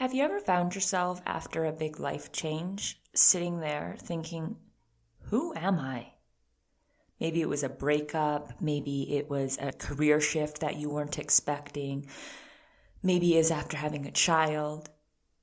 Have 0.00 0.14
you 0.14 0.24
ever 0.24 0.40
found 0.40 0.74
yourself 0.74 1.20
after 1.26 1.66
a 1.66 1.74
big 1.74 2.00
life 2.00 2.32
change 2.32 2.98
sitting 3.14 3.60
there 3.60 3.96
thinking, 4.00 4.56
who 5.24 5.54
am 5.54 5.78
I? 5.78 6.14
Maybe 7.20 7.42
it 7.42 7.50
was 7.50 7.62
a 7.62 7.68
breakup, 7.68 8.62
maybe 8.62 9.14
it 9.14 9.28
was 9.28 9.58
a 9.60 9.72
career 9.72 10.18
shift 10.18 10.60
that 10.60 10.76
you 10.76 10.88
weren't 10.88 11.18
expecting, 11.18 12.06
maybe 13.02 13.36
it's 13.36 13.50
after 13.50 13.76
having 13.76 14.06
a 14.06 14.10
child, 14.10 14.88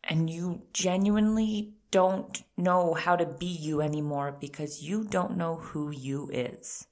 and 0.04 0.28
you 0.28 0.64
genuinely 0.74 1.76
don't 1.92 2.42
know 2.58 2.96
how 2.96 3.16
to 3.16 3.28
be 3.28 3.46
you 3.46 3.82
anymore 3.82 4.36
because 4.42 4.82
you 4.82 5.04
don't 5.04 5.38
know 5.38 5.58
who 5.58 5.92
you 5.92 6.32
is. 6.34 6.88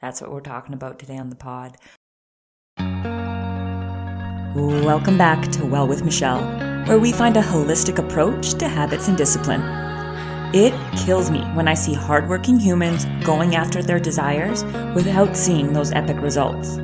That's 0.00 0.20
what 0.20 0.30
we're 0.30 0.42
talking 0.42 0.74
about 0.74 1.00
today 1.00 1.18
on 1.18 1.30
the 1.30 1.34
pod. 1.34 1.76
Welcome 4.54 5.18
back 5.18 5.50
to 5.50 5.66
Well 5.66 5.88
with 5.88 6.04
Michelle, 6.04 6.38
where 6.86 6.98
we 6.98 7.12
find 7.12 7.36
a 7.36 7.42
holistic 7.42 7.98
approach 7.98 8.54
to 8.54 8.68
habits 8.68 9.08
and 9.08 9.16
discipline. 9.16 9.62
It 10.54 10.74
kills 11.04 11.30
me 11.30 11.40
when 11.54 11.66
I 11.66 11.74
see 11.74 11.94
hardworking 11.94 12.60
humans 12.60 13.06
going 13.24 13.56
after 13.56 13.82
their 13.82 13.98
desires 13.98 14.64
without 14.94 15.36
seeing 15.36 15.72
those 15.72 15.92
epic 15.92 16.20
results. 16.20 16.76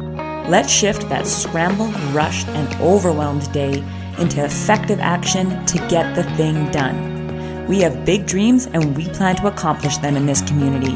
Let's 0.49 0.73
shift 0.73 1.09
that 1.09 1.27
scrambled, 1.27 1.95
rushed, 2.13 2.49
and 2.49 2.81
overwhelmed 2.81 3.53
day 3.53 3.85
into 4.19 4.45
effective 4.45 4.99
action 4.99 5.65
to 5.67 5.79
get 5.89 6.17
the 6.17 6.25
thing 6.37 6.71
done. 6.73 7.67
We 7.69 7.81
have 7.83 8.05
big 8.05 8.27
dreams 8.27 8.67
and 8.67 8.97
we 8.97 9.07
plan 9.11 9.37
to 9.37 9.47
accomplish 9.47 9.99
them 9.99 10.17
in 10.17 10.27
this 10.27 10.43
community, 10.43 10.95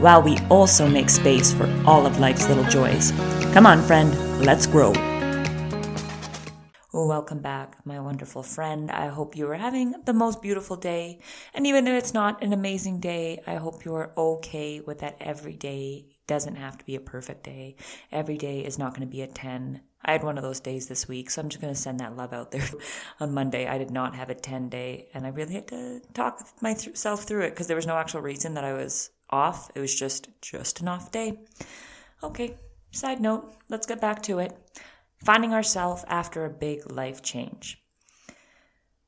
while 0.00 0.20
we 0.20 0.38
also 0.50 0.88
make 0.88 1.08
space 1.08 1.52
for 1.52 1.66
all 1.86 2.04
of 2.04 2.18
life's 2.18 2.48
little 2.48 2.64
joys. 2.64 3.12
Come 3.54 3.64
on, 3.64 3.80
friend, 3.80 4.44
let's 4.44 4.66
grow. 4.66 4.92
Welcome 6.92 7.38
back, 7.38 7.76
my 7.86 8.00
wonderful 8.00 8.42
friend. 8.42 8.90
I 8.90 9.06
hope 9.06 9.36
you 9.36 9.48
are 9.48 9.54
having 9.54 9.94
the 10.06 10.12
most 10.12 10.42
beautiful 10.42 10.74
day. 10.74 11.20
And 11.54 11.64
even 11.64 11.86
if 11.86 11.94
it's 11.94 12.12
not 12.12 12.42
an 12.42 12.52
amazing 12.52 12.98
day, 12.98 13.40
I 13.46 13.54
hope 13.54 13.84
you 13.84 13.94
are 13.94 14.10
okay 14.16 14.80
with 14.80 14.98
that 14.98 15.16
every 15.20 15.54
day 15.54 16.06
doesn't 16.26 16.56
have 16.56 16.78
to 16.78 16.84
be 16.84 16.96
a 16.96 17.00
perfect 17.00 17.44
day. 17.44 17.76
Every 18.10 18.36
day 18.36 18.64
is 18.64 18.76
not 18.76 18.90
going 18.90 19.06
to 19.06 19.12
be 19.12 19.22
a 19.22 19.28
10. 19.28 19.82
I 20.04 20.10
had 20.10 20.24
one 20.24 20.36
of 20.36 20.42
those 20.42 20.58
days 20.58 20.88
this 20.88 21.06
week, 21.06 21.30
so 21.30 21.40
I'm 21.40 21.48
just 21.48 21.60
going 21.60 21.72
to 21.72 21.80
send 21.80 22.00
that 22.00 22.16
love 22.16 22.32
out 22.32 22.50
there. 22.50 22.68
On 23.20 23.32
Monday, 23.32 23.68
I 23.68 23.78
did 23.78 23.92
not 23.92 24.16
have 24.16 24.28
a 24.28 24.34
10 24.34 24.68
day, 24.68 25.10
and 25.14 25.24
I 25.24 25.28
really 25.28 25.54
had 25.54 25.68
to 25.68 26.00
talk 26.12 26.44
myself 26.60 27.22
through 27.22 27.42
it 27.42 27.50
because 27.50 27.68
there 27.68 27.76
was 27.76 27.86
no 27.86 27.98
actual 27.98 28.20
reason 28.20 28.54
that 28.54 28.64
I 28.64 28.72
was 28.72 29.10
off. 29.30 29.70
It 29.76 29.80
was 29.80 29.94
just 29.94 30.28
just 30.42 30.80
an 30.80 30.88
off 30.88 31.12
day. 31.12 31.38
Okay, 32.24 32.56
side 32.90 33.20
note, 33.20 33.48
let's 33.68 33.86
get 33.86 34.00
back 34.00 34.24
to 34.24 34.40
it 34.40 34.58
finding 35.24 35.52
ourselves 35.52 36.04
after 36.08 36.44
a 36.44 36.50
big 36.50 36.90
life 36.90 37.22
change. 37.22 37.82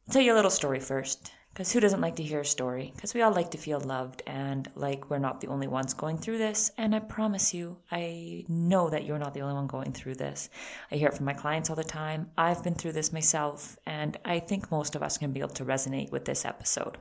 I'll 0.07 0.13
tell 0.13 0.23
you 0.23 0.35
a 0.35 0.37
little 0.37 0.51
story 0.51 0.81
first, 0.81 1.33
because 1.53 1.71
who 1.71 1.81
doesn't 1.81 2.01
like 2.01 2.17
to 2.17 2.23
hear 2.23 2.41
a 2.41 2.45
story? 2.45 2.93
Because 2.95 3.15
we 3.15 3.23
all 3.23 3.33
like 3.33 3.51
to 3.51 3.59
feel 3.59 3.79
loved 3.79 4.23
and 4.27 4.69
like 4.75 5.11
we're 5.11 5.19
not 5.19 5.41
the 5.41 5.49
only 5.49 5.69
ones 5.69 5.95
going 5.95 6.19
through 6.19 6.39
this. 6.39 6.71
And 6.79 6.95
I 6.95 6.99
promise 6.99 7.53
you, 7.53 7.79
I 7.91 8.45
know 8.49 8.91
that 8.91 9.05
you're 9.05 9.19
not 9.19 9.35
the 9.35 9.41
only 9.43 9.55
one 9.55 9.67
going 9.67 9.93
through 9.93 10.15
this. 10.15 10.49
I 10.91 10.97
hear 10.97 11.09
it 11.09 11.15
from 11.15 11.27
my 11.27 11.35
clients 11.35 11.71
all 11.71 11.77
the 11.77 11.85
time. 11.85 12.31
I've 12.37 12.65
been 12.65 12.75
through 12.75 12.93
this 12.93 13.13
myself, 13.13 13.79
and 13.87 14.19
I 14.25 14.39
think 14.41 14.71
most 14.71 14.95
of 14.95 15.03
us 15.03 15.19
can 15.19 15.33
be 15.33 15.41
able 15.41 15.51
to 15.51 15.65
resonate 15.65 16.11
with 16.11 16.25
this 16.25 16.45
episode. 16.45 16.99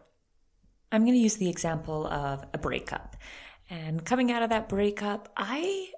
I'm 0.91 1.03
going 1.03 1.13
to 1.13 1.19
use 1.19 1.37
the 1.37 1.49
example 1.49 2.05
of 2.07 2.45
a 2.53 2.57
breakup. 2.57 3.15
And 3.69 4.05
coming 4.05 4.31
out 4.31 4.43
of 4.43 4.49
that 4.49 4.67
breakup, 4.67 5.31
I 5.37 5.91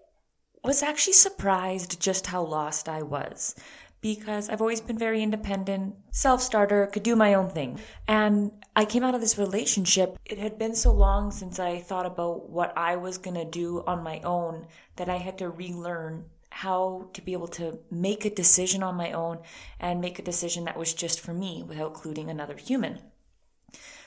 was 0.67 0.83
actually 0.83 1.13
surprised 1.13 1.99
just 1.99 2.27
how 2.27 2.43
lost 2.43 2.87
I 2.87 3.01
was 3.01 3.55
because 4.03 4.49
I've 4.49 4.61
always 4.61 4.81
been 4.81 4.97
very 4.97 5.23
independent, 5.23 5.95
self 6.11 6.41
starter, 6.41 6.87
could 6.87 7.03
do 7.03 7.15
my 7.15 7.33
own 7.33 7.49
thing. 7.49 7.79
And 8.07 8.51
I 8.75 8.85
came 8.85 9.03
out 9.03 9.15
of 9.15 9.21
this 9.21 9.37
relationship. 9.37 10.19
It 10.25 10.37
had 10.37 10.59
been 10.59 10.75
so 10.75 10.91
long 10.91 11.31
since 11.31 11.57
I 11.57 11.79
thought 11.79 12.05
about 12.05 12.49
what 12.49 12.77
I 12.77 12.97
was 12.97 13.17
going 13.17 13.35
to 13.35 13.45
do 13.45 13.83
on 13.87 14.03
my 14.03 14.19
own 14.19 14.67
that 14.97 15.09
I 15.09 15.17
had 15.17 15.37
to 15.39 15.49
relearn 15.49 16.25
how 16.49 17.09
to 17.13 17.21
be 17.21 17.33
able 17.33 17.47
to 17.47 17.79
make 17.89 18.25
a 18.25 18.29
decision 18.29 18.83
on 18.83 18.95
my 18.95 19.11
own 19.11 19.39
and 19.79 20.01
make 20.01 20.19
a 20.19 20.23
decision 20.23 20.65
that 20.65 20.77
was 20.77 20.93
just 20.93 21.19
for 21.19 21.33
me 21.33 21.63
without 21.67 21.93
including 21.93 22.29
another 22.29 22.57
human. 22.57 22.99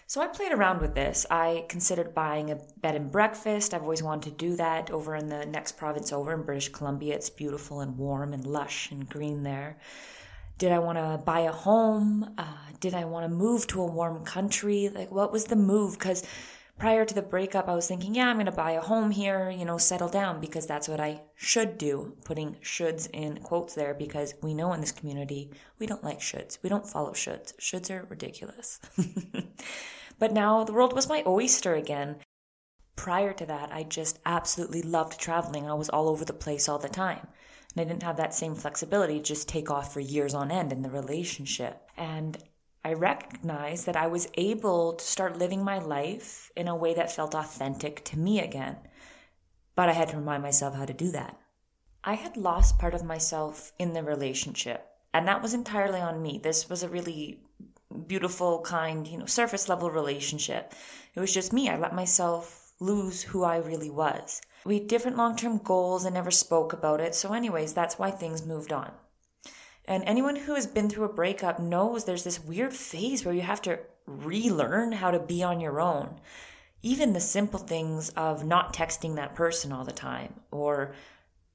So 0.09 0.21
I 0.21 0.29
played 0.29 0.53
around 0.53 0.81
with 0.81 0.95
this. 0.95 1.27
I 1.33 1.65
considered 1.69 2.15
buying 2.15 2.53
a 2.53 2.61
bed 2.77 2.95
and 2.95 3.11
breakfast. 3.11 3.75
I've 3.75 3.83
always 3.83 4.05
wanted 4.05 4.31
to 4.31 4.37
do 4.37 4.55
that 4.55 4.89
over 4.93 5.17
in 5.17 5.29
the 5.29 5.45
next 5.45 5.73
province 5.73 6.13
over 6.13 6.33
in 6.33 6.43
British 6.43 6.69
Columbia. 6.69 7.17
It's 7.17 7.29
beautiful 7.29 7.81
and 7.81 7.99
warm 7.99 8.33
and 8.33 8.47
lush 8.47 8.93
and 8.93 9.09
green 9.09 9.43
there. 9.43 9.79
Did 10.59 10.71
I 10.71 10.79
want 10.79 10.97
to 10.97 11.21
buy 11.25 11.41
a 11.41 11.53
home? 11.53 12.35
Uh, 12.39 12.55
did 12.79 12.95
I 12.95 13.05
want 13.05 13.25
to 13.25 13.29
move 13.29 13.67
to 13.69 13.83
a 13.83 13.87
warm 13.87 14.25
country? 14.25 14.89
Like, 14.89 15.11
what 15.11 15.33
was 15.33 15.47
the 15.47 15.57
move? 15.57 15.99
Because 15.99 16.23
prior 16.79 17.05
to 17.05 17.15
the 17.15 17.23
breakup, 17.23 17.69
I 17.69 17.75
was 17.75 17.87
thinking, 17.87 18.15
yeah, 18.15 18.29
I'm 18.29 18.37
going 18.37 18.47
to 18.47 18.53
buy 18.53 18.73
a 18.73 18.81
home 18.81 19.11
here, 19.11 19.51
you 19.51 19.65
know, 19.65 19.79
settle 19.79 20.09
down 20.09 20.41
because 20.41 20.67
that's 20.67 20.89
what 20.89 21.01
I 21.01 21.23
should 21.35 21.79
do. 21.79 22.17
Putting 22.25 22.57
shoulds 22.63 23.09
in 23.13 23.39
quotes 23.39 23.75
there 23.75 23.95
because 23.95 24.35
we 24.43 24.55
know 24.55 24.73
in 24.73 24.81
this 24.81 24.93
community, 24.93 25.51
we 25.79 25.87
don't 25.87 26.05
like 26.05 26.21
shoulds. 26.21 26.59
We 26.63 26.69
don't 26.69 26.89
follow 26.89 27.13
shoulds. 27.13 27.57
Shoulds 27.57 27.91
are 27.91 28.07
ridiculous. 28.09 28.81
but 30.19 30.33
now 30.33 30.65
the 30.65 30.73
world 30.73 30.93
was 30.93 31.09
my 31.09 31.23
oyster 31.27 31.75
again. 31.75 32.17
Prior 32.95 33.33
to 33.33 33.47
that, 33.47 33.73
I 33.73 33.83
just 33.83 34.19
absolutely 34.27 34.83
loved 34.83 35.19
traveling. 35.19 35.69
I 35.69 35.75
was 35.75 35.89
all 35.89 36.09
over 36.09 36.25
the 36.25 36.33
place 36.33 36.69
all 36.69 36.79
the 36.79 36.89
time. 36.89 37.27
And 37.75 37.81
I 37.81 37.85
didn't 37.85 38.03
have 38.03 38.17
that 38.17 38.35
same 38.35 38.55
flexibility 38.55 39.21
just 39.21 39.49
take 39.49 39.71
off 39.71 39.93
for 39.93 40.01
years 40.01 40.35
on 40.35 40.51
end 40.51 40.73
in 40.73 40.83
the 40.83 40.91
relationship. 40.91 41.89
And 41.97 42.39
I 42.87 42.93
recognized 42.93 43.87
that 43.87 43.97
I 43.97 44.07
was 44.07 44.29
able 44.35 44.93
to 44.93 45.05
start 45.05 45.37
living 45.37 45.65
my 45.65 45.81
life 45.81 46.53
in 46.55 46.69
a 46.69 46.77
way 46.77 46.95
that 46.95 47.11
felt 47.11 47.35
authentic 47.35 48.05
to 48.05 48.17
me 48.17 48.39
again. 48.39 48.77
But 49.75 49.89
I 49.89 49.93
had 49.93 50.11
to 50.11 50.17
remind 50.17 50.45
myself 50.45 50.77
how 50.77 50.85
to 50.85 50.93
do 50.93 51.11
that. 51.11 51.37
I 52.05 52.15
had 52.15 52.37
lost 52.37 52.79
part 52.79 52.95
of 52.95 53.03
myself 53.03 53.73
in 53.77 53.93
the 53.93 54.05
relationship, 54.05 54.87
and 55.13 55.27
that 55.27 55.43
was 55.43 55.53
entirely 55.53 55.99
on 55.99 56.23
me. 56.23 56.39
This 56.41 56.71
was 56.71 56.85
a 56.85 56.89
really 56.89 57.41
beautiful, 58.07 58.61
kind, 58.61 59.05
you 59.05 59.19
know, 59.19 59.27
surface 59.27 59.69
level 59.69 59.91
relationship. 59.91 60.73
It 61.13 61.19
was 61.19 61.35
just 61.35 61.53
me. 61.53 61.69
I 61.69 61.77
let 61.77 61.93
myself 61.93 62.71
lose 62.79 63.21
who 63.21 63.43
I 63.43 63.57
really 63.57 63.91
was. 63.91 64.41
We 64.65 64.79
had 64.79 64.87
different 64.87 65.17
long 65.17 65.35
term 65.35 65.59
goals 65.59 66.05
and 66.05 66.15
never 66.15 66.31
spoke 66.31 66.73
about 66.73 67.01
it. 67.01 67.17
So, 67.17 67.33
anyways, 67.33 67.75
that's 67.75 67.99
why 67.99 68.13
things 68.13 68.47
moved 68.47 68.73
on. 68.73 68.93
And 69.89 70.03
anyone 70.05 70.37
who 70.37 70.55
has 70.55 70.67
been 70.67 70.91
through 70.91 71.05
a 71.05 71.13
breakup 71.13 71.61
knows 71.61 72.05
there's 72.05 72.25
this 72.25 72.43
weird 72.43 72.73
phase 72.73 73.25
where 73.25 73.35
you 73.35 73.43
have 73.43 73.63
to 73.63 73.79
relearn 74.07 74.93
how 74.93 75.11
to 75.11 75.19
be 75.19 75.43
on 75.43 75.61
your 75.61 75.81
own. 75.81 76.21
Even 76.83 77.13
the 77.13 77.21
simple 77.21 77.59
things 77.59 78.11
of 78.11 78.45
not 78.45 78.75
texting 78.75 79.17
that 79.17 79.35
person 79.35 79.73
all 79.73 79.85
the 79.85 79.93
time, 79.93 80.35
or 80.51 80.95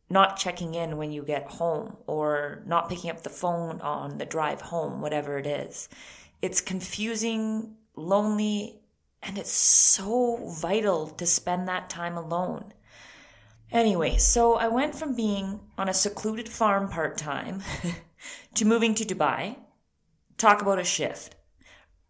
not 0.09 0.37
checking 0.37 0.75
in 0.75 0.97
when 0.97 1.11
you 1.11 1.23
get 1.23 1.45
home, 1.47 1.97
or 2.07 2.63
not 2.65 2.89
picking 2.89 3.09
up 3.09 3.23
the 3.23 3.29
phone 3.29 3.79
on 3.81 4.17
the 4.17 4.25
drive 4.25 4.61
home, 4.61 5.01
whatever 5.01 5.37
it 5.37 5.47
is. 5.47 5.89
It's 6.41 6.59
confusing, 6.59 7.75
lonely, 7.95 8.81
and 9.21 9.37
it's 9.37 9.51
so 9.51 10.37
vital 10.59 11.07
to 11.07 11.25
spend 11.25 11.67
that 11.67 11.89
time 11.89 12.17
alone. 12.17 12.73
Anyway, 13.71 14.17
so 14.17 14.55
I 14.55 14.67
went 14.67 14.95
from 14.95 15.15
being 15.15 15.61
on 15.77 15.87
a 15.87 15.93
secluded 15.93 16.49
farm 16.49 16.89
part 16.89 17.17
time 17.17 17.61
to 18.55 18.65
moving 18.65 18.95
to 18.95 19.05
Dubai. 19.05 19.57
Talk 20.37 20.61
about 20.61 20.79
a 20.79 20.83
shift. 20.83 21.35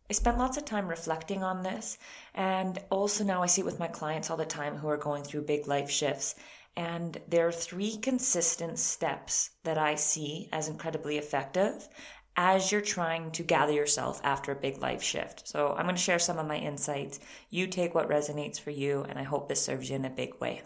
I 0.09 0.13
spent 0.13 0.37
lots 0.37 0.57
of 0.57 0.65
time 0.65 0.87
reflecting 0.89 1.41
on 1.41 1.63
this, 1.63 1.97
and 2.35 2.77
also 2.89 3.23
now 3.23 3.41
I 3.41 3.45
see 3.45 3.61
it 3.61 3.65
with 3.65 3.79
my 3.79 3.87
clients 3.87 4.29
all 4.29 4.35
the 4.35 4.45
time 4.45 4.75
who 4.75 4.89
are 4.89 4.97
going 4.97 5.23
through 5.23 5.43
big 5.43 5.67
life 5.67 5.89
shifts. 5.89 6.35
And 6.75 7.17
there 7.27 7.47
are 7.47 7.51
three 7.51 7.97
consistent 7.97 8.77
steps 8.79 9.51
that 9.63 9.77
I 9.77 9.95
see 9.95 10.49
as 10.51 10.67
incredibly 10.67 11.17
effective 11.17 11.87
as 12.35 12.71
you're 12.71 12.81
trying 12.81 13.31
to 13.31 13.43
gather 13.43 13.73
yourself 13.73 14.21
after 14.23 14.51
a 14.51 14.55
big 14.55 14.81
life 14.81 15.03
shift. 15.03 15.47
So 15.47 15.69
I'm 15.77 15.83
going 15.83 15.95
to 15.95 16.01
share 16.01 16.19
some 16.19 16.39
of 16.39 16.47
my 16.47 16.57
insights. 16.57 17.19
You 17.49 17.67
take 17.67 17.93
what 17.93 18.09
resonates 18.09 18.59
for 18.59 18.71
you, 18.71 19.05
and 19.07 19.19
I 19.19 19.23
hope 19.23 19.47
this 19.47 19.63
serves 19.63 19.89
you 19.89 19.95
in 19.95 20.05
a 20.05 20.09
big 20.09 20.39
way. 20.39 20.61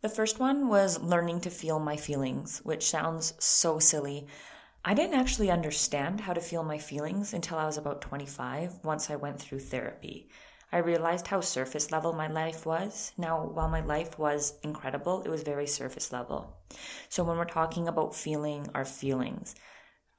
The 0.00 0.08
first 0.08 0.38
one 0.38 0.68
was 0.68 1.00
learning 1.00 1.40
to 1.40 1.50
feel 1.50 1.80
my 1.80 1.96
feelings, 1.96 2.60
which 2.62 2.88
sounds 2.88 3.34
so 3.40 3.80
silly. 3.80 4.28
I 4.84 4.94
didn't 4.94 5.18
actually 5.18 5.50
understand 5.50 6.20
how 6.20 6.34
to 6.34 6.40
feel 6.40 6.62
my 6.62 6.78
feelings 6.78 7.34
until 7.34 7.58
I 7.58 7.66
was 7.66 7.78
about 7.78 8.00
25 8.00 8.84
once 8.84 9.10
I 9.10 9.16
went 9.16 9.40
through 9.40 9.58
therapy. 9.58 10.30
I 10.70 10.78
realized 10.78 11.26
how 11.26 11.40
surface 11.40 11.90
level 11.90 12.12
my 12.12 12.28
life 12.28 12.64
was. 12.64 13.10
Now, 13.18 13.44
while 13.44 13.68
my 13.68 13.80
life 13.80 14.20
was 14.20 14.56
incredible, 14.62 15.22
it 15.22 15.30
was 15.30 15.42
very 15.42 15.66
surface 15.66 16.12
level. 16.12 16.56
So, 17.08 17.24
when 17.24 17.36
we're 17.36 17.44
talking 17.44 17.88
about 17.88 18.14
feeling 18.14 18.68
our 18.76 18.84
feelings, 18.84 19.56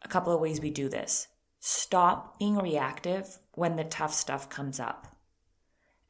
a 0.02 0.10
couple 0.10 0.34
of 0.34 0.42
ways 0.42 0.60
we 0.60 0.72
do 0.72 0.90
this. 0.90 1.30
Stop 1.62 2.38
being 2.38 2.58
reactive 2.58 3.40
when 3.54 3.78
the 3.78 3.86
tough 3.86 4.14
stuff 4.14 4.50
comes 4.50 4.80
up 4.80 5.08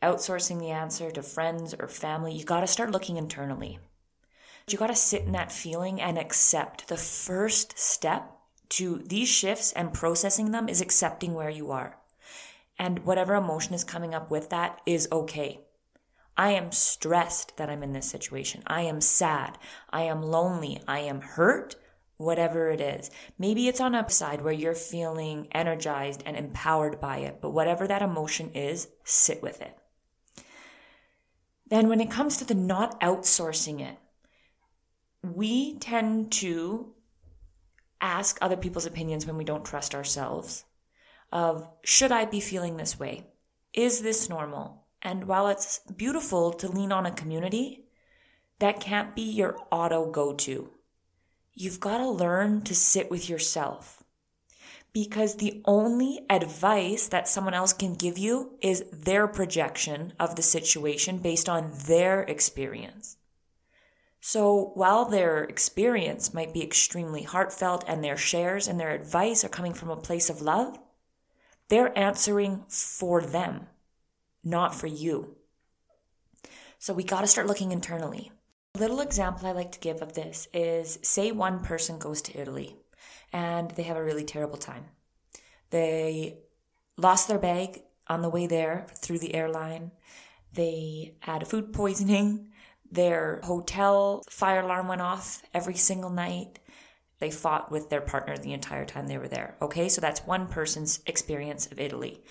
outsourcing 0.02 0.60
the 0.60 0.70
answer 0.70 1.12
to 1.12 1.22
friends 1.22 1.74
or 1.78 1.88
family, 1.88 2.34
you 2.34 2.46
got 2.46 2.62
to 2.62 2.68
start 2.68 2.92
looking 2.92 3.18
internally. 3.18 3.80
You 4.68 4.78
got 4.78 4.88
to 4.88 4.96
sit 4.96 5.24
in 5.24 5.32
that 5.32 5.52
feeling 5.52 6.00
and 6.00 6.18
accept 6.18 6.88
the 6.88 6.98
first 6.98 7.78
step 7.78 8.32
to 8.70 9.00
these 9.00 9.28
shifts 9.28 9.72
and 9.74 9.94
processing 9.94 10.52
them 10.52 10.70
is 10.70 10.82
accepting 10.82 11.34
where 11.34 11.50
you 11.50 11.72
are. 11.72 11.98
And 12.78 13.06
whatever 13.06 13.36
emotion 13.36 13.74
is 13.74 13.84
coming 13.84 14.14
up 14.14 14.30
with 14.30 14.50
that 14.52 14.80
is 14.86 15.08
okay. 15.12 15.62
I 16.38 16.52
am 16.52 16.72
stressed 16.72 17.58
that 17.58 17.70
I'm 17.70 17.84
in 17.84 17.94
this 17.94 18.10
situation. 18.10 18.64
I 18.66 18.82
am 18.82 19.02
sad. 19.02 19.58
I 19.90 20.04
am 20.04 20.24
lonely. 20.24 20.82
I 20.88 21.00
am 21.00 21.20
hurt. 21.22 21.76
Whatever 22.16 22.70
it 22.70 22.80
is. 22.80 23.10
Maybe 23.38 23.68
it's 23.68 23.82
on 23.82 23.96
upside 23.96 24.42
where 24.42 24.54
you're 24.54 24.76
feeling 24.76 25.48
energized 25.52 26.22
and 26.26 26.38
empowered 26.38 27.00
by 27.00 27.20
it, 27.20 27.40
but 27.42 27.52
whatever 27.52 27.88
that 27.88 28.02
emotion 28.02 28.52
is, 28.54 28.90
sit 29.04 29.42
with 29.42 29.62
it. 29.62 29.78
Then 31.70 31.88
when 31.88 32.02
it 32.02 32.12
comes 32.12 32.38
to 32.38 32.46
the 32.46 32.56
not 32.56 33.00
outsourcing 33.00 33.80
it, 33.80 33.98
we 35.24 35.78
tend 35.78 36.32
to 36.34 36.94
ask 38.02 38.38
other 38.42 38.58
people's 38.58 38.86
opinions 38.86 39.26
when 39.26 39.38
we 39.38 39.44
don't 39.44 39.66
trust 39.66 39.94
ourselves 39.94 40.64
of 41.32 41.70
should 41.84 42.12
I 42.12 42.26
be 42.26 42.40
feeling 42.40 42.78
this 42.78 43.00
way? 43.00 43.28
Is 43.74 44.02
this 44.02 44.30
normal? 44.30 44.88
And 45.02 45.26
while 45.26 45.48
it's 45.48 45.80
beautiful 45.96 46.52
to 46.54 46.68
lean 46.68 46.92
on 46.92 47.06
a 47.06 47.12
community, 47.12 47.86
that 48.60 48.80
can't 48.80 49.16
be 49.16 49.22
your 49.22 49.58
auto 49.72 50.10
go 50.10 50.34
to. 50.34 50.72
You've 51.54 51.80
got 51.80 52.00
to 52.00 52.10
learn 52.10 52.64
to 52.64 52.76
sit 52.76 53.12
with 53.12 53.30
yourself 53.30 54.04
because 54.94 55.36
the 55.36 55.62
only 55.66 56.22
advice 56.30 57.08
that 57.08 57.28
someone 57.28 57.54
else 57.54 57.74
can 57.74 57.94
give 57.94 58.18
you 58.18 58.58
is 58.62 58.84
their 58.92 59.28
projection 59.28 60.14
of 60.20 60.36
the 60.36 60.42
situation 60.42 61.20
based 61.20 61.48
on 61.48 61.72
their 61.86 62.22
experience. 62.24 63.18
So 64.22 64.72
while 64.74 65.06
their 65.06 65.44
experience 65.44 66.34
might 66.34 66.54
be 66.54 66.64
extremely 66.64 67.24
heartfelt 67.24 67.86
and 67.88 68.04
their 68.04 68.18
shares 68.18 68.68
and 68.68 68.80
their 68.80 68.92
advice 68.92 69.44
are 69.46 69.50
coming 69.50 69.74
from 69.74 69.90
a 69.90 69.96
place 69.96 70.30
of 70.30 70.42
love, 70.42 70.78
they're 71.70 71.98
answering 71.98 72.66
for 72.68 73.22
them, 73.22 73.68
not 74.44 74.76
for 74.76 74.88
you. 74.88 75.36
So 76.80 76.94
we 76.94 77.04
got 77.04 77.22
to 77.22 77.28
start 77.28 77.48
looking 77.48 77.72
internally. 77.72 78.32
A 78.76 78.80
little 78.80 79.02
example 79.02 79.48
I 79.48 79.52
like 79.52 79.72
to 79.74 79.80
give 79.80 80.02
of 80.02 80.14
this 80.14 80.48
is 80.54 81.00
say 81.02 81.32
one 81.32 81.60
person 81.60 82.00
goes 82.00 82.22
to 82.24 82.40
Italy 82.40 82.76
and 83.32 83.72
they 83.72 83.84
have 83.84 83.98
a 83.98 84.04
really 84.04 84.24
terrible 84.24 84.58
time. 84.58 84.86
They 85.70 86.40
lost 86.98 87.28
their 87.28 87.40
bag 87.40 87.84
on 88.08 88.22
the 88.22 88.30
way 88.30 88.48
there 88.48 88.88
through 88.96 89.20
the 89.20 89.36
airline. 89.36 89.92
They 90.54 91.16
had 91.20 91.48
food 91.48 91.74
poisoning. 91.74 92.50
Their 92.92 93.40
hotel 93.44 94.24
fire 94.30 94.62
alarm 94.62 94.88
went 94.88 95.02
off 95.02 95.44
every 95.54 95.76
single 95.76 96.10
night. 96.10 96.60
They 97.20 97.30
fought 97.30 97.72
with 97.72 97.90
their 97.90 98.02
partner 98.02 98.38
the 98.38 98.54
entire 98.54 98.86
time 98.86 99.08
they 99.08 99.18
were 99.18 99.28
there. 99.28 99.58
Okay, 99.62 99.90
so 99.90 100.02
that's 100.02 100.26
one 100.26 100.48
person's 100.48 101.02
experience 101.06 101.68
of 101.68 101.80
Italy. 101.80 102.24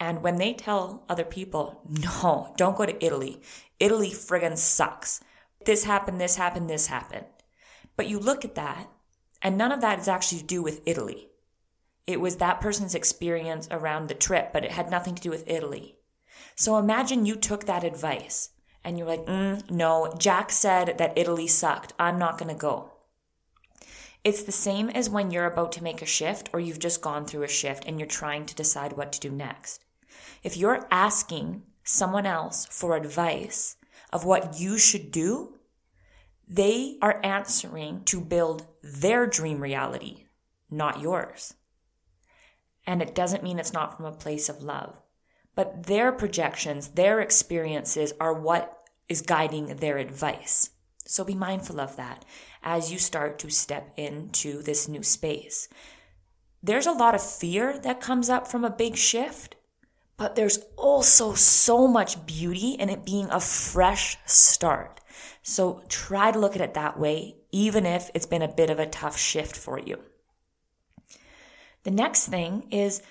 And 0.00 0.22
when 0.22 0.36
they 0.36 0.54
tell 0.54 1.04
other 1.08 1.24
people, 1.24 1.82
no, 1.88 2.54
don't 2.56 2.76
go 2.76 2.86
to 2.86 3.04
Italy. 3.04 3.42
Italy 3.78 4.10
friggin' 4.10 4.56
sucks. 4.56 5.20
This 5.66 5.84
happened, 5.84 6.20
this 6.20 6.36
happened, 6.36 6.70
this 6.70 6.86
happened. 6.86 7.26
But 7.96 8.08
you 8.08 8.18
look 8.18 8.44
at 8.44 8.54
that, 8.54 8.88
and 9.42 9.56
none 9.56 9.72
of 9.72 9.80
that 9.80 9.98
is 9.98 10.08
actually 10.08 10.38
to 10.38 10.46
do 10.46 10.62
with 10.62 10.82
Italy. 10.86 11.28
It 12.06 12.20
was 12.20 12.36
that 12.36 12.60
person's 12.60 12.94
experience 12.94 13.68
around 13.70 14.08
the 14.08 14.14
trip, 14.14 14.52
but 14.52 14.64
it 14.64 14.72
had 14.72 14.90
nothing 14.90 15.14
to 15.14 15.22
do 15.22 15.30
with 15.30 15.48
Italy. 15.48 15.96
So 16.56 16.76
imagine 16.76 17.26
you 17.26 17.36
took 17.36 17.66
that 17.66 17.84
advice 17.84 18.50
and 18.84 18.98
you're 18.98 19.06
like, 19.06 19.26
mm, 19.26 19.70
no, 19.70 20.12
Jack 20.18 20.50
said 20.50 20.98
that 20.98 21.16
Italy 21.16 21.46
sucked. 21.46 21.92
I'm 21.98 22.18
not 22.18 22.38
going 22.38 22.52
to 22.52 22.58
go. 22.58 22.92
It's 24.22 24.42
the 24.42 24.52
same 24.52 24.90
as 24.90 25.08
when 25.08 25.30
you're 25.30 25.46
about 25.46 25.72
to 25.72 25.82
make 25.82 26.02
a 26.02 26.06
shift 26.06 26.50
or 26.52 26.60
you've 26.60 26.78
just 26.78 27.00
gone 27.00 27.24
through 27.24 27.44
a 27.44 27.48
shift 27.48 27.84
and 27.86 27.98
you're 27.98 28.06
trying 28.06 28.44
to 28.46 28.54
decide 28.54 28.92
what 28.92 29.12
to 29.12 29.20
do 29.20 29.30
next. 29.30 29.84
If 30.42 30.56
you're 30.56 30.86
asking 30.90 31.62
someone 31.84 32.26
else 32.26 32.66
for 32.66 32.96
advice 32.96 33.76
of 34.12 34.24
what 34.24 34.60
you 34.60 34.76
should 34.76 35.10
do, 35.10 35.54
they 36.50 36.98
are 37.00 37.20
answering 37.22 38.02
to 38.06 38.20
build 38.20 38.66
their 38.82 39.24
dream 39.24 39.60
reality, 39.60 40.24
not 40.68 41.00
yours. 41.00 41.54
And 42.88 43.00
it 43.00 43.14
doesn't 43.14 43.44
mean 43.44 43.60
it's 43.60 43.72
not 43.72 43.96
from 43.96 44.06
a 44.06 44.12
place 44.12 44.48
of 44.48 44.60
love. 44.60 45.00
But 45.54 45.86
their 45.86 46.10
projections, 46.10 46.88
their 46.88 47.20
experiences 47.20 48.12
are 48.18 48.34
what 48.34 48.82
is 49.08 49.22
guiding 49.22 49.76
their 49.76 49.98
advice. 49.98 50.70
So 51.06 51.24
be 51.24 51.34
mindful 51.34 51.80
of 51.80 51.96
that 51.96 52.24
as 52.64 52.90
you 52.90 52.98
start 52.98 53.38
to 53.40 53.50
step 53.50 53.92
into 53.96 54.60
this 54.60 54.88
new 54.88 55.04
space. 55.04 55.68
There's 56.62 56.86
a 56.86 56.92
lot 56.92 57.14
of 57.14 57.22
fear 57.22 57.78
that 57.78 58.00
comes 58.00 58.28
up 58.28 58.48
from 58.48 58.64
a 58.64 58.70
big 58.70 58.96
shift, 58.96 59.54
but 60.16 60.34
there's 60.34 60.58
also 60.76 61.34
so 61.34 61.86
much 61.86 62.26
beauty 62.26 62.70
in 62.72 62.90
it 62.90 63.04
being 63.04 63.28
a 63.30 63.40
fresh 63.40 64.18
start. 64.26 64.99
So 65.42 65.82
try 65.88 66.30
to 66.30 66.38
look 66.38 66.54
at 66.54 66.62
it 66.62 66.74
that 66.74 66.98
way, 66.98 67.36
even 67.52 67.86
if 67.86 68.10
it's 68.14 68.26
been 68.26 68.42
a 68.42 68.48
bit 68.48 68.70
of 68.70 68.78
a 68.78 68.86
tough 68.86 69.18
shift 69.18 69.56
for 69.56 69.78
you. 69.78 69.98
The 71.82 71.90
next 71.90 72.28
thing 72.28 72.66
is 72.70 73.02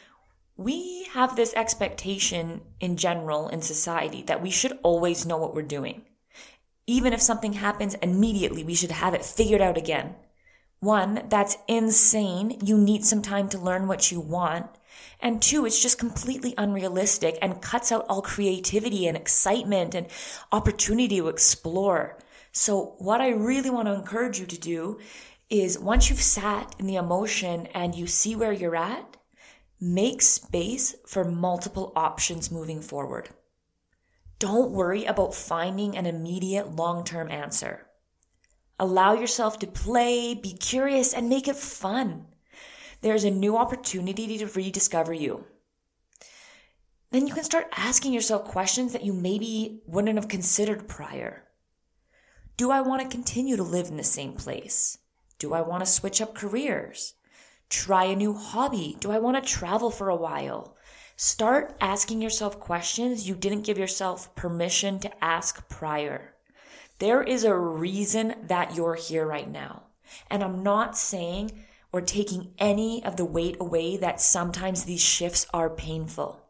we 0.56 1.06
have 1.14 1.36
this 1.36 1.54
expectation 1.54 2.62
in 2.80 2.98
general 2.98 3.48
in 3.48 3.62
society 3.62 4.24
that 4.24 4.42
we 4.42 4.50
should 4.50 4.78
always 4.84 5.26
know 5.26 5.38
what 5.38 5.56
we're 5.56 5.62
doing. 5.62 6.04
Even 6.86 7.14
if 7.14 7.22
something 7.22 7.54
happens 7.54 7.94
immediately, 7.96 8.64
we 8.64 8.76
should 8.76 8.92
have 8.92 9.14
it 9.14 9.24
figured 9.24 9.62
out 9.62 9.78
again. 9.78 10.16
One, 10.80 11.24
that's 11.30 11.58
insane. 11.68 12.60
You 12.64 12.78
need 12.78 13.06
some 13.06 13.22
time 13.22 13.50
to 13.50 13.58
learn 13.58 13.88
what 13.88 14.12
you 14.12 14.20
want. 14.20 14.68
And 15.20 15.42
two, 15.42 15.66
it's 15.66 15.82
just 15.82 16.00
completely 16.00 16.54
unrealistic 16.58 17.38
and 17.42 17.62
cuts 17.62 17.92
out 17.92 18.06
all 18.08 18.22
creativity 18.22 19.08
and 19.08 19.18
excitement 19.18 19.94
and 19.94 20.08
opportunity 20.52 21.18
to 21.18 21.28
explore. 21.28 22.18
So 22.52 22.96
what 23.00 23.22
I 23.22 23.30
really 23.30 23.70
want 23.70 23.88
to 23.88 23.94
encourage 23.94 24.40
you 24.40 24.46
to 24.46 24.60
do 24.60 25.00
is 25.50 25.80
once 25.80 26.10
you've 26.10 26.22
sat 26.22 26.76
in 26.80 26.88
the 26.88 26.96
emotion 26.96 27.68
and 27.74 27.96
you 27.96 28.08
see 28.08 28.36
where 28.36 28.52
you're 28.52 28.76
at, 28.76 29.18
make 29.82 30.22
space 30.22 30.96
for 31.08 31.24
multiple 31.26 31.92
options 31.96 32.52
moving 32.52 32.82
forward. 32.82 33.30
Don't 34.38 34.72
worry 34.72 35.06
about 35.06 35.36
finding 35.36 35.98
an 35.98 36.06
immediate 36.06 36.76
long 36.76 37.04
term 37.04 37.30
answer. 37.30 37.88
Allow 38.80 39.14
yourself 39.14 39.60
to 39.60 39.68
play, 39.68 40.34
be 40.34 40.54
curious, 40.54 41.14
and 41.14 41.28
make 41.28 41.50
it 41.50 41.58
fun. 41.58 42.26
There's 43.02 43.24
a 43.24 43.32
new 43.32 43.58
opportunity 43.58 44.38
to 44.38 44.46
rediscover 44.48 45.14
you. 45.14 45.46
Then 47.12 47.28
you 47.28 47.34
can 47.34 47.44
start 47.44 47.68
asking 47.76 48.14
yourself 48.14 48.46
questions 48.46 48.94
that 48.94 49.06
you 49.06 49.14
maybe 49.14 49.82
wouldn't 49.88 50.16
have 50.16 50.28
considered 50.28 50.88
prior. 50.88 51.46
Do 52.58 52.72
I 52.72 52.82
want 52.82 53.02
to 53.02 53.08
continue 53.08 53.56
to 53.56 53.64
live 53.64 53.88
in 53.88 53.98
the 53.98 54.04
same 54.04 54.34
place? 54.34 54.98
Do 55.40 55.54
I 55.54 55.62
want 55.62 55.84
to 55.84 55.90
switch 55.90 56.22
up 56.22 56.36
careers? 56.36 57.14
Try 57.70 58.06
a 58.06 58.16
new 58.16 58.34
hobby? 58.34 58.98
Do 59.00 59.12
I 59.12 59.20
want 59.20 59.42
to 59.42 59.50
travel 59.50 59.90
for 59.92 60.10
a 60.10 60.16
while? 60.16 60.76
Start 61.16 61.76
asking 61.80 62.22
yourself 62.22 62.60
questions 62.60 63.28
you 63.28 63.36
didn't 63.36 63.66
give 63.66 63.78
yourself 63.78 64.36
permission 64.36 65.00
to 65.00 65.24
ask 65.24 65.68
prior. 65.70 66.36
There 67.00 67.24
is 67.24 67.44
a 67.44 67.56
reason 67.56 68.36
that 68.44 68.76
you're 68.76 68.96
here 68.96 69.26
right 69.26 69.50
now. 69.50 69.84
And 70.30 70.44
I'm 70.44 70.64
not 70.64 70.98
saying 70.98 71.52
or 71.92 72.02
taking 72.02 72.54
any 72.60 73.04
of 73.04 73.16
the 73.18 73.26
weight 73.26 73.58
away 73.60 73.98
that 73.98 74.22
sometimes 74.22 74.84
these 74.84 75.02
shifts 75.02 75.46
are 75.54 75.70
painful. 75.70 76.46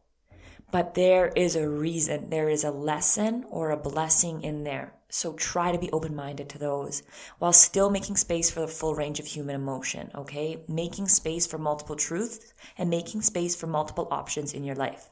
But 0.71 0.93
there 0.93 1.29
is 1.35 1.55
a 1.55 1.67
reason, 1.67 2.29
there 2.29 2.49
is 2.49 2.63
a 2.63 2.71
lesson 2.71 3.45
or 3.49 3.71
a 3.71 3.77
blessing 3.77 4.43
in 4.43 4.63
there. 4.63 4.93
So 5.09 5.33
try 5.33 5.71
to 5.71 5.79
be 5.79 5.91
open 5.91 6.15
minded 6.15 6.49
to 6.49 6.59
those 6.59 7.01
while 7.39 7.53
still 7.53 7.89
making 7.89 8.17
space 8.17 8.51
for 8.51 8.59
the 8.59 8.67
full 8.67 8.93
range 8.93 9.19
of 9.19 9.25
human 9.25 9.55
emotion, 9.55 10.11
okay? 10.13 10.63
Making 10.67 11.07
space 11.07 11.47
for 11.47 11.57
multiple 11.57 11.95
truths 11.95 12.53
and 12.77 12.91
making 12.91 13.23
space 13.23 13.55
for 13.55 13.65
multiple 13.65 14.07
options 14.11 14.53
in 14.53 14.63
your 14.63 14.75
life. 14.75 15.09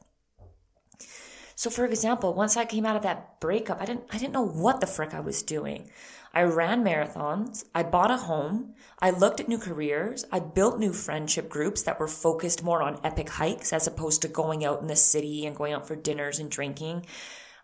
So 1.56 1.70
for 1.70 1.84
example, 1.84 2.34
once 2.34 2.56
I 2.56 2.64
came 2.64 2.86
out 2.86 2.94
of 2.94 3.02
that 3.02 3.40
breakup, 3.40 3.82
I 3.82 3.84
didn't 3.84 4.04
I 4.12 4.18
didn't 4.18 4.32
know 4.32 4.46
what 4.46 4.80
the 4.80 4.86
frick 4.86 5.12
I 5.12 5.18
was 5.18 5.42
doing. 5.42 5.90
I 6.34 6.42
ran 6.42 6.84
marathons, 6.84 7.64
I 7.74 7.82
bought 7.82 8.10
a 8.10 8.16
home, 8.16 8.74
I 9.00 9.10
looked 9.10 9.40
at 9.40 9.48
new 9.48 9.58
careers, 9.58 10.24
I 10.30 10.40
built 10.40 10.78
new 10.78 10.92
friendship 10.92 11.48
groups 11.48 11.82
that 11.82 11.98
were 11.98 12.08
focused 12.08 12.62
more 12.62 12.82
on 12.82 13.00
epic 13.02 13.30
hikes 13.30 13.72
as 13.72 13.86
opposed 13.86 14.22
to 14.22 14.28
going 14.28 14.64
out 14.64 14.80
in 14.80 14.88
the 14.88 14.96
city 14.96 15.46
and 15.46 15.56
going 15.56 15.72
out 15.72 15.88
for 15.88 15.96
dinners 15.96 16.38
and 16.38 16.50
drinking. 16.50 17.06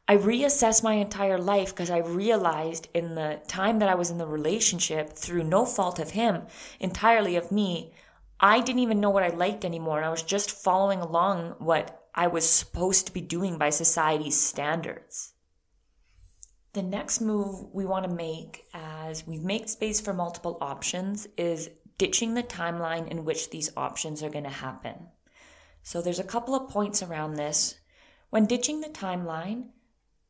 I 0.06 0.16
reassessed 0.16 0.82
my 0.82 0.94
entire 0.94 1.38
life 1.38 1.70
because 1.70 1.90
I 1.90 1.98
realized 1.98 2.88
in 2.92 3.14
the 3.14 3.40
time 3.48 3.78
that 3.78 3.88
I 3.88 3.94
was 3.94 4.10
in 4.10 4.18
the 4.18 4.26
relationship, 4.26 5.10
through 5.10 5.44
no 5.44 5.64
fault 5.64 5.98
of 5.98 6.10
him, 6.10 6.42
entirely 6.78 7.36
of 7.36 7.50
me, 7.50 7.92
I 8.40 8.60
didn't 8.60 8.82
even 8.82 9.00
know 9.00 9.10
what 9.10 9.22
I 9.22 9.28
liked 9.28 9.64
anymore. 9.64 9.98
And 9.98 10.06
I 10.06 10.10
was 10.10 10.22
just 10.22 10.50
following 10.50 11.00
along 11.00 11.56
what 11.58 12.06
I 12.14 12.26
was 12.26 12.48
supposed 12.48 13.06
to 13.06 13.12
be 13.12 13.20
doing 13.20 13.56
by 13.58 13.70
society's 13.70 14.40
standards. 14.40 15.33
The 16.74 16.82
next 16.82 17.20
move 17.20 17.72
we 17.72 17.86
want 17.86 18.04
to 18.04 18.12
make 18.12 18.66
as 18.74 19.24
we 19.24 19.38
make 19.38 19.68
space 19.68 20.00
for 20.00 20.12
multiple 20.12 20.58
options 20.60 21.28
is 21.36 21.70
ditching 21.98 22.34
the 22.34 22.42
timeline 22.42 23.06
in 23.06 23.24
which 23.24 23.50
these 23.50 23.70
options 23.76 24.24
are 24.24 24.28
going 24.28 24.42
to 24.42 24.50
happen. 24.50 25.06
So 25.84 26.02
there's 26.02 26.18
a 26.18 26.24
couple 26.24 26.56
of 26.56 26.68
points 26.68 27.00
around 27.00 27.34
this. 27.34 27.76
When 28.30 28.46
ditching 28.46 28.80
the 28.80 28.88
timeline 28.88 29.68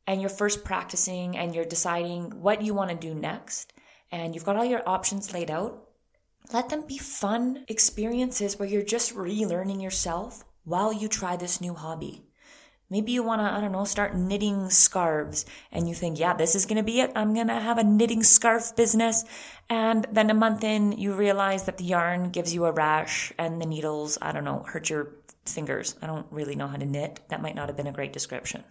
and 0.05 0.21
you're 0.21 0.29
first 0.29 0.63
practicing 0.63 1.35
and 1.35 1.55
you're 1.55 1.65
deciding 1.65 2.41
what 2.41 2.61
you 2.61 2.75
want 2.75 2.91
to 2.91 2.95
do 2.95 3.15
next, 3.15 3.73
and 4.11 4.35
you've 4.35 4.45
got 4.45 4.55
all 4.55 4.65
your 4.65 4.87
options 4.87 5.33
laid 5.33 5.49
out, 5.49 5.89
let 6.53 6.69
them 6.69 6.85
be 6.85 6.99
fun 6.99 7.65
experiences 7.67 8.59
where 8.59 8.69
you're 8.69 8.83
just 8.83 9.15
relearning 9.15 9.81
yourself 9.81 10.43
while 10.63 10.93
you 10.93 11.07
try 11.07 11.35
this 11.35 11.59
new 11.59 11.73
hobby. 11.73 12.21
Maybe 12.89 13.11
you 13.11 13.23
want 13.23 13.41
to, 13.41 13.45
I 13.45 13.59
don't 13.61 13.71
know, 13.71 13.83
start 13.83 14.15
knitting 14.15 14.69
scarves 14.69 15.45
and 15.71 15.89
you 15.89 15.95
think, 15.95 16.19
yeah, 16.19 16.33
this 16.33 16.53
is 16.53 16.65
going 16.65 16.77
to 16.77 16.83
be 16.83 16.99
it. 16.99 17.11
I'm 17.15 17.33
going 17.33 17.47
to 17.47 17.59
have 17.59 17.77
a 17.77 17.83
knitting 17.83 18.21
scarf 18.21 18.75
business. 18.75 19.25
And 19.69 20.05
then 20.11 20.29
a 20.29 20.35
month 20.35 20.63
in, 20.63 20.91
you 20.91 21.13
realize 21.13 21.63
that 21.63 21.77
the 21.77 21.83
yarn 21.83 22.29
gives 22.29 22.53
you 22.53 22.65
a 22.65 22.71
rash 22.71 23.33
and 23.39 23.59
the 23.59 23.65
needles, 23.65 24.19
I 24.21 24.31
don't 24.31 24.43
know, 24.43 24.63
hurt 24.67 24.89
your 24.89 25.11
fingers. 25.45 25.95
I 26.01 26.07
don't 26.07 26.27
really 26.31 26.55
know 26.55 26.67
how 26.67 26.77
to 26.77 26.85
knit. 26.85 27.21
That 27.29 27.41
might 27.41 27.55
not 27.55 27.69
have 27.69 27.77
been 27.77 27.87
a 27.87 27.91
great 27.91 28.13
description. 28.13 28.63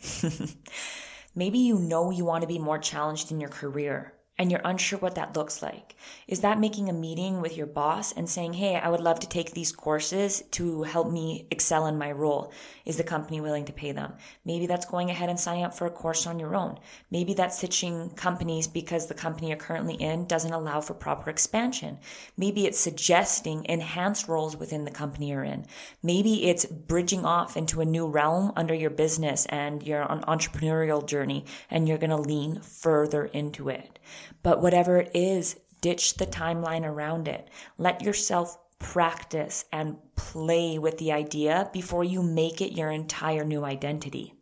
Maybe 1.35 1.59
you 1.59 1.79
know 1.79 2.11
you 2.11 2.25
want 2.25 2.43
to 2.43 2.49
be 2.49 2.61
more 2.61 2.79
challenged 2.79 3.33
in 3.33 3.41
your 3.41 3.51
career 3.51 4.15
and 4.37 4.51
you're 4.51 4.61
unsure 4.65 4.99
what 4.99 5.15
that 5.15 5.37
looks 5.37 5.63
like. 5.63 5.95
Is 6.27 6.41
that 6.41 6.59
making 6.59 6.89
a 6.89 6.93
meeting 6.93 7.41
with 7.41 7.57
your 7.57 7.69
boss 7.69 8.13
and 8.13 8.29
saying, 8.29 8.55
Hey, 8.55 8.75
I 8.75 8.89
would 8.89 9.01
love 9.01 9.21
to 9.21 9.29
take 9.29 9.53
these 9.53 9.71
courses 9.71 10.43
to 10.53 10.83
help 10.83 11.11
me 11.11 11.47
excel 11.53 11.87
in 11.87 11.97
my 11.99 12.11
role? 12.11 12.53
Is 12.85 12.97
the 12.97 13.05
company 13.05 13.41
willing 13.41 13.65
to 13.67 13.73
pay 13.73 13.93
them? 13.93 14.15
Maybe 14.45 14.67
that's 14.67 14.87
going 14.87 15.09
ahead 15.09 15.29
and 15.29 15.39
signing 15.39 15.65
up 15.65 15.75
for 15.75 15.87
a 15.87 15.91
course 15.91 16.27
on 16.27 16.41
your 16.41 16.57
own. 16.57 16.79
Maybe 17.13 17.33
that's 17.33 17.61
switching 17.61 18.11
companies 18.11 18.67
because 18.67 19.07
the 19.07 19.15
company 19.15 19.49
you're 19.49 19.57
currently 19.57 19.95
in 19.95 20.27
doesn't 20.27 20.53
allow 20.53 20.81
for 20.81 20.95
proper 20.95 21.31
expansion. 21.31 21.99
Maybe 22.37 22.67
it's 22.67 22.81
suggesting 22.81 23.65
enhanced 23.67 24.27
roles 24.27 24.57
within 24.57 24.85
the 24.85 24.91
company 24.91 25.31
you're 25.31 25.45
in. 25.45 25.67
Maybe 26.03 26.47
it's 26.47 26.67
bridging 26.67 27.25
off 27.25 27.57
into 27.57 27.81
a 27.81 27.85
new 27.85 28.09
realm 28.09 28.53
under 28.57 28.75
your 28.75 28.91
business 28.91 29.47
and 29.47 29.83
you're 29.83 30.03
on 30.03 30.23
entrepreneurial 30.23 31.07
journey 31.07 31.45
and 31.71 31.89
you're 31.89 31.99
going 31.99 32.11
to 32.11 32.17
lean 32.17 32.61
further 32.61 33.27
into 33.27 33.69
it. 33.69 34.01
But 34.43 34.63
whatever 34.63 34.99
it 34.99 35.11
is, 35.15 35.59
ditch 35.81 36.15
the 36.15 36.27
timeline 36.27 36.85
around 36.85 37.29
it. 37.29 37.49
Let 37.77 38.03
yourself 38.03 38.59
practice 38.79 39.65
and 39.73 39.97
play 40.17 40.79
with 40.79 40.99
the 40.99 41.13
idea 41.13 41.71
before 41.73 42.05
you 42.05 42.23
make 42.23 42.61
it 42.61 42.77
your 42.77 42.91
entire 42.91 43.45
new 43.45 43.65
identity. 43.65 44.35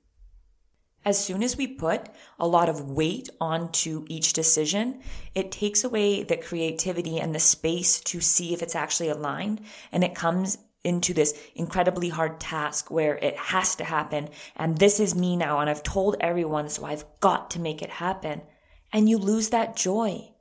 As 1.05 1.23
soon 1.23 1.43
as 1.43 1.57
we 1.57 1.67
put 1.67 2.09
a 2.39 2.47
lot 2.47 2.69
of 2.69 2.91
weight 2.91 3.29
onto 3.41 4.05
each 4.09 4.33
decision, 4.33 5.01
it 5.35 5.51
takes 5.51 5.83
away 5.83 6.23
the 6.23 6.37
creativity 6.37 7.19
and 7.19 7.35
the 7.35 7.41
space 7.41 8.01
to 8.03 8.21
see 8.21 8.55
if 8.55 8.63
it's 8.63 8.77
actually 8.77 9.09
aligned. 9.09 9.61
And 9.91 10.05
it 10.05 10.15
comes 10.15 10.59
into 10.85 11.13
this 11.13 11.37
incredibly 11.55 12.09
hard 12.09 12.39
task 12.39 12.91
where 12.91 13.17
it 13.17 13.37
has 13.37 13.75
to 13.77 13.85
happen. 13.85 14.29
And 14.57 14.79
this 14.79 15.01
is 15.01 15.15
me 15.15 15.37
now. 15.37 15.59
And 15.59 15.69
I've 15.69 15.83
told 15.83 16.17
everyone, 16.21 16.69
so 16.69 16.85
I've 16.85 17.05
got 17.21 17.51
to 17.53 17.61
make 17.61 17.83
it 17.83 17.91
happen 17.91 18.43
and 18.93 19.09
you 19.09 19.19
lose 19.19 19.51
that 19.51 19.77
joy. 19.77 20.33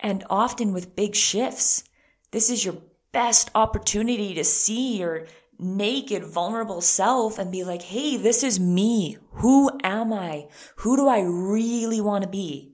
And 0.00 0.24
often 0.28 0.72
with 0.72 0.96
big 0.96 1.14
shifts, 1.14 1.84
this 2.30 2.50
is 2.50 2.64
your 2.64 2.76
best 3.12 3.50
opportunity 3.54 4.34
to 4.34 4.44
see 4.44 4.98
your 4.98 5.26
naked, 5.58 6.24
vulnerable 6.24 6.80
self 6.80 7.38
and 7.38 7.52
be 7.52 7.64
like, 7.64 7.82
Hey, 7.82 8.16
this 8.16 8.42
is 8.42 8.58
me. 8.58 9.18
Who 9.34 9.70
am 9.82 10.12
I? 10.12 10.48
Who 10.76 10.96
do 10.96 11.08
I 11.08 11.20
really 11.20 12.00
want 12.00 12.24
to 12.24 12.30
be? 12.30 12.72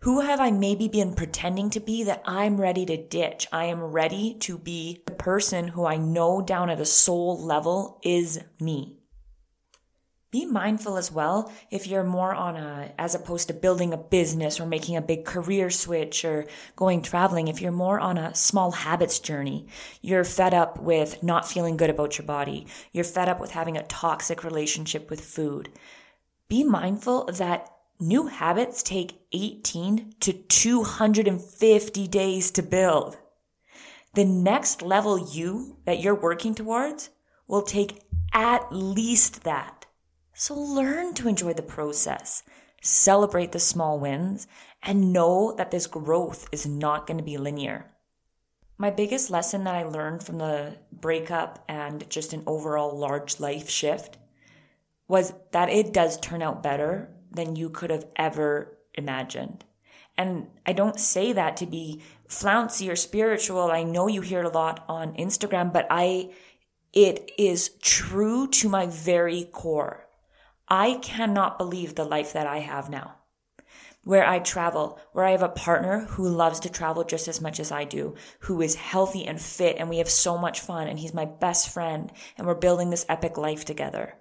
Who 0.00 0.20
have 0.20 0.40
I 0.40 0.50
maybe 0.50 0.88
been 0.88 1.14
pretending 1.14 1.68
to 1.70 1.80
be 1.80 2.04
that 2.04 2.22
I'm 2.24 2.60
ready 2.60 2.86
to 2.86 2.96
ditch? 2.96 3.46
I 3.52 3.66
am 3.66 3.82
ready 3.82 4.34
to 4.40 4.56
be 4.56 5.02
the 5.06 5.12
person 5.12 5.68
who 5.68 5.84
I 5.84 5.96
know 5.96 6.40
down 6.40 6.70
at 6.70 6.80
a 6.80 6.86
soul 6.86 7.38
level 7.38 8.00
is 8.02 8.40
me 8.58 8.99
be 10.30 10.46
mindful 10.46 10.96
as 10.96 11.10
well 11.10 11.52
if 11.70 11.86
you're 11.86 12.04
more 12.04 12.34
on 12.34 12.56
a 12.56 12.92
as 12.98 13.14
opposed 13.14 13.48
to 13.48 13.54
building 13.54 13.92
a 13.92 13.96
business 13.96 14.60
or 14.60 14.66
making 14.66 14.96
a 14.96 15.02
big 15.02 15.24
career 15.24 15.70
switch 15.70 16.24
or 16.24 16.46
going 16.76 17.02
traveling 17.02 17.48
if 17.48 17.60
you're 17.60 17.72
more 17.72 17.98
on 17.98 18.16
a 18.16 18.34
small 18.34 18.70
habits 18.70 19.18
journey 19.18 19.66
you're 20.00 20.24
fed 20.24 20.54
up 20.54 20.80
with 20.80 21.22
not 21.22 21.48
feeling 21.48 21.76
good 21.76 21.90
about 21.90 22.18
your 22.18 22.26
body. 22.26 22.66
You're 22.92 23.04
fed 23.04 23.28
up 23.28 23.40
with 23.40 23.52
having 23.52 23.76
a 23.76 23.82
toxic 23.84 24.44
relationship 24.44 25.10
with 25.10 25.20
food. 25.20 25.70
Be 26.48 26.64
mindful 26.64 27.26
that 27.26 27.70
new 27.98 28.26
habits 28.26 28.82
take 28.82 29.20
18 29.32 30.14
to 30.20 30.32
250 30.32 32.08
days 32.08 32.50
to 32.52 32.62
build. 32.62 33.18
The 34.14 34.24
next 34.24 34.82
level 34.82 35.18
you 35.18 35.76
that 35.84 36.00
you're 36.00 36.14
working 36.14 36.54
towards 36.54 37.10
will 37.46 37.62
take 37.62 38.02
at 38.32 38.72
least 38.72 39.44
that 39.44 39.79
so 40.40 40.54
learn 40.54 41.12
to 41.12 41.28
enjoy 41.28 41.52
the 41.52 41.60
process, 41.60 42.42
celebrate 42.80 43.52
the 43.52 43.58
small 43.58 44.00
wins, 44.00 44.46
and 44.82 45.12
know 45.12 45.54
that 45.58 45.70
this 45.70 45.86
growth 45.86 46.48
is 46.50 46.64
not 46.64 47.06
going 47.06 47.18
to 47.18 47.22
be 47.22 47.36
linear. 47.36 47.90
My 48.78 48.88
biggest 48.88 49.28
lesson 49.28 49.64
that 49.64 49.74
I 49.74 49.82
learned 49.82 50.22
from 50.22 50.38
the 50.38 50.78
breakup 50.90 51.62
and 51.68 52.08
just 52.08 52.32
an 52.32 52.42
overall 52.46 52.96
large 52.96 53.38
life 53.38 53.68
shift 53.68 54.16
was 55.06 55.34
that 55.52 55.68
it 55.68 55.92
does 55.92 56.18
turn 56.18 56.40
out 56.40 56.62
better 56.62 57.10
than 57.30 57.54
you 57.54 57.68
could 57.68 57.90
have 57.90 58.06
ever 58.16 58.78
imagined. 58.94 59.62
And 60.16 60.46
I 60.64 60.72
don't 60.72 60.98
say 60.98 61.34
that 61.34 61.58
to 61.58 61.66
be 61.66 62.00
flouncy 62.28 62.88
or 62.88 62.96
spiritual. 62.96 63.70
I 63.70 63.82
know 63.82 64.06
you 64.08 64.22
hear 64.22 64.40
it 64.40 64.46
a 64.46 64.48
lot 64.48 64.86
on 64.88 65.12
Instagram, 65.16 65.70
but 65.70 65.86
I, 65.90 66.30
it 66.94 67.30
is 67.36 67.72
true 67.82 68.48
to 68.48 68.70
my 68.70 68.86
very 68.86 69.44
core. 69.44 70.06
I 70.70 71.00
cannot 71.02 71.58
believe 71.58 71.96
the 71.96 72.04
life 72.04 72.32
that 72.32 72.46
I 72.46 72.58
have 72.58 72.88
now. 72.88 73.16
Where 74.04 74.24
I 74.24 74.38
travel, 74.38 75.00
where 75.12 75.24
I 75.24 75.32
have 75.32 75.42
a 75.42 75.48
partner 75.48 76.06
who 76.10 76.28
loves 76.28 76.60
to 76.60 76.70
travel 76.70 77.02
just 77.02 77.26
as 77.26 77.40
much 77.40 77.58
as 77.58 77.72
I 77.72 77.84
do, 77.84 78.14
who 78.40 78.62
is 78.62 78.76
healthy 78.76 79.26
and 79.26 79.40
fit, 79.40 79.76
and 79.78 79.90
we 79.90 79.98
have 79.98 80.08
so 80.08 80.38
much 80.38 80.60
fun, 80.60 80.86
and 80.86 80.98
he's 80.98 81.12
my 81.12 81.24
best 81.24 81.68
friend, 81.68 82.12
and 82.38 82.46
we're 82.46 82.54
building 82.54 82.90
this 82.90 83.04
epic 83.08 83.36
life 83.36 83.64
together. 83.64 84.14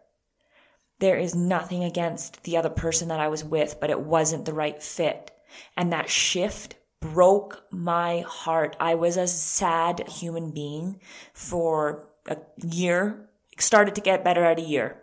There 0.98 1.18
is 1.18 1.36
nothing 1.36 1.84
against 1.84 2.44
the 2.44 2.58
other 2.58 2.70
person 2.70 3.08
that 3.10 3.22
I 3.22 3.30
was 3.30 3.44
with, 3.44 3.80
but 3.80 3.92
it 3.92 4.02
wasn't 4.02 4.46
the 4.46 4.54
right 4.54 4.82
fit. 4.82 5.32
And 5.78 5.94
that 5.94 6.10
shift 6.10 6.76
broke 7.00 7.64
my 7.72 8.26
heart. 8.28 8.76
I 8.80 8.96
was 8.96 9.16
a 9.16 9.28
sad 9.28 10.06
human 10.10 10.52
being 10.52 11.00
for 11.32 12.10
a 12.28 12.38
year, 12.62 13.30
started 13.60 13.96
to 13.96 14.02
get 14.02 14.26
better 14.26 14.44
at 14.44 14.60
a 14.60 14.64
year 14.64 14.99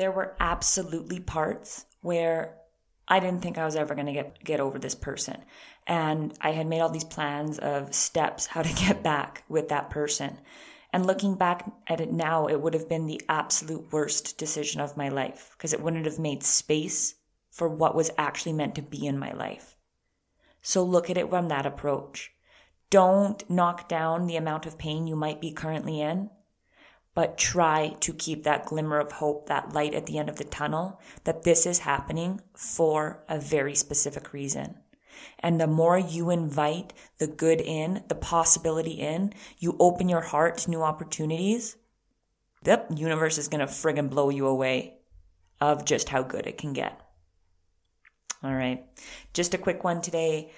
there 0.00 0.10
were 0.10 0.34
absolutely 0.40 1.20
parts 1.20 1.84
where 2.00 2.56
I 3.06 3.20
didn't 3.20 3.42
think 3.42 3.58
I 3.58 3.64
was 3.64 3.76
ever 3.76 3.94
going 3.94 4.06
to 4.06 4.12
get 4.12 4.42
get 4.42 4.60
over 4.60 4.78
this 4.78 4.94
person. 4.94 5.42
And 5.86 6.32
I 6.40 6.52
had 6.52 6.66
made 6.66 6.80
all 6.80 6.88
these 6.88 7.04
plans 7.04 7.58
of 7.58 7.94
steps 7.94 8.46
how 8.46 8.62
to 8.62 8.72
get 8.86 9.02
back 9.02 9.44
with 9.48 9.68
that 9.68 9.90
person. 9.90 10.38
And 10.92 11.06
looking 11.06 11.36
back 11.36 11.70
at 11.86 12.00
it 12.00 12.12
now, 12.12 12.46
it 12.46 12.60
would 12.60 12.74
have 12.74 12.88
been 12.88 13.06
the 13.06 13.20
absolute 13.28 13.92
worst 13.92 14.38
decision 14.38 14.80
of 14.80 14.96
my 14.96 15.08
life 15.08 15.50
because 15.56 15.72
it 15.72 15.80
wouldn't 15.80 16.06
have 16.06 16.18
made 16.18 16.42
space 16.42 17.14
for 17.50 17.68
what 17.68 17.94
was 17.94 18.10
actually 18.18 18.52
meant 18.52 18.74
to 18.76 18.82
be 18.82 19.06
in 19.06 19.18
my 19.18 19.32
life. 19.32 19.76
So 20.62 20.82
look 20.82 21.08
at 21.10 21.18
it 21.18 21.30
from 21.30 21.48
that 21.48 21.66
approach. 21.66 22.32
Don't 22.90 23.48
knock 23.48 23.88
down 23.88 24.26
the 24.26 24.36
amount 24.36 24.66
of 24.66 24.78
pain 24.78 25.06
you 25.06 25.14
might 25.14 25.40
be 25.40 25.52
currently 25.52 26.00
in 26.00 26.30
but 27.20 27.36
try 27.36 27.94
to 28.00 28.14
keep 28.14 28.44
that 28.44 28.64
glimmer 28.64 28.98
of 28.98 29.12
hope, 29.12 29.46
that 29.46 29.74
light 29.74 29.92
at 29.92 30.06
the 30.06 30.16
end 30.16 30.30
of 30.30 30.36
the 30.36 30.44
tunnel, 30.44 30.98
that 31.24 31.42
this 31.42 31.66
is 31.66 31.80
happening 31.80 32.40
for 32.54 33.22
a 33.28 33.38
very 33.38 33.74
specific 33.74 34.32
reason. 34.32 34.78
And 35.40 35.60
the 35.60 35.66
more 35.66 35.98
you 35.98 36.30
invite 36.30 36.94
the 37.18 37.26
good 37.26 37.60
in, 37.60 38.04
the 38.08 38.14
possibility 38.14 38.92
in, 38.92 39.34
you 39.58 39.76
open 39.78 40.08
your 40.08 40.22
heart 40.22 40.56
to 40.58 40.70
new 40.70 40.80
opportunities, 40.80 41.76
the 42.62 42.86
universe 42.96 43.36
is 43.36 43.48
going 43.48 43.60
to 43.60 43.66
friggin' 43.66 44.08
blow 44.08 44.30
you 44.30 44.46
away 44.46 44.94
of 45.60 45.84
just 45.84 46.08
how 46.08 46.22
good 46.22 46.46
it 46.46 46.56
can 46.56 46.72
get. 46.72 46.98
All 48.42 48.54
right. 48.54 48.86
Just 49.34 49.52
a 49.52 49.58
quick 49.58 49.84
one 49.84 50.00
today. 50.00 50.52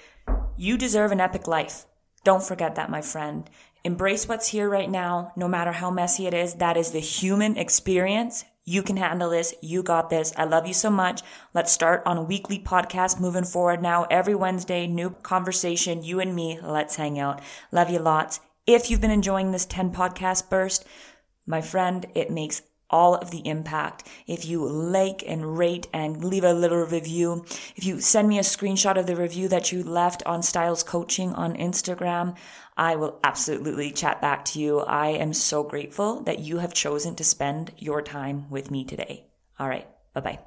You 0.57 0.78
deserve 0.78 1.11
an 1.11 1.21
epic 1.21 1.49
life. 1.49 1.87
Don't 2.23 2.45
forget 2.45 2.76
that, 2.76 2.88
my 2.88 3.02
friend. 3.02 3.50
Embrace 3.84 4.28
what's 4.28 4.48
here 4.48 4.70
right 4.70 4.88
now, 4.88 5.32
no 5.34 5.48
matter 5.48 5.72
how 5.72 5.90
messy 5.90 6.28
it 6.28 6.34
is. 6.34 6.54
That 6.54 6.76
is 6.76 6.92
the 6.92 7.00
human 7.00 7.56
experience. 7.56 8.44
You 8.64 8.80
can 8.84 8.96
handle 8.96 9.30
this. 9.30 9.54
You 9.60 9.82
got 9.82 10.08
this. 10.08 10.32
I 10.36 10.44
love 10.44 10.68
you 10.68 10.74
so 10.74 10.88
much. 10.88 11.22
Let's 11.52 11.72
start 11.72 12.00
on 12.06 12.16
a 12.16 12.22
weekly 12.22 12.60
podcast 12.60 13.18
moving 13.18 13.42
forward 13.42 13.82
now. 13.82 14.04
Every 14.08 14.36
Wednesday, 14.36 14.86
new 14.86 15.10
conversation, 15.10 16.04
you 16.04 16.20
and 16.20 16.32
me. 16.36 16.60
Let's 16.62 16.94
hang 16.94 17.18
out. 17.18 17.40
Love 17.72 17.90
you 17.90 17.98
lots. 17.98 18.38
If 18.68 18.88
you've 18.88 19.00
been 19.00 19.10
enjoying 19.10 19.50
this 19.50 19.66
10 19.66 19.90
podcast 19.90 20.48
burst, 20.48 20.86
my 21.44 21.60
friend, 21.60 22.06
it 22.14 22.30
makes 22.30 22.62
all 22.92 23.16
of 23.16 23.30
the 23.30 23.44
impact 23.48 24.06
if 24.26 24.44
you 24.44 24.68
like 24.68 25.24
and 25.26 25.56
rate 25.56 25.88
and 25.92 26.22
leave 26.22 26.44
a 26.44 26.52
little 26.52 26.84
review. 26.84 27.44
If 27.74 27.84
you 27.84 28.00
send 28.00 28.28
me 28.28 28.38
a 28.38 28.42
screenshot 28.42 28.98
of 28.98 29.06
the 29.06 29.16
review 29.16 29.48
that 29.48 29.72
you 29.72 29.82
left 29.82 30.22
on 30.26 30.42
Stiles 30.42 30.82
Coaching 30.82 31.32
on 31.32 31.56
Instagram, 31.56 32.36
I 32.76 32.97
will 32.97 33.21
absolutely 33.23 33.91
chat 33.93 34.21
back 34.21 34.45
to 34.47 34.61
you. 34.61 34.81
I 34.81 35.09
am 35.09 35.33
so 35.35 35.62
grateful 35.62 36.23
that 36.23 36.38
you 36.38 36.59
have 36.59 36.73
chosen 36.73 37.14
to 37.17 37.25
spend 37.25 37.73
your 37.76 38.02
time 38.02 38.49
with 38.50 38.71
me 38.71 38.85
today. 38.85 39.26
All 39.59 39.69
right. 39.69 39.87
Bye 40.14 40.21
bye. 40.21 40.38